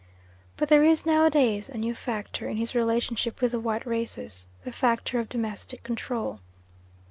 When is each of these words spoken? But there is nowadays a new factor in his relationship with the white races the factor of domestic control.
But 0.57 0.69
there 0.69 0.83
is 0.83 1.05
nowadays 1.05 1.69
a 1.69 1.77
new 1.77 1.93
factor 1.93 2.47
in 2.49 2.57
his 2.57 2.73
relationship 2.73 3.39
with 3.39 3.51
the 3.51 3.59
white 3.59 3.85
races 3.85 4.47
the 4.63 4.71
factor 4.71 5.19
of 5.19 5.29
domestic 5.29 5.83
control. 5.83 6.39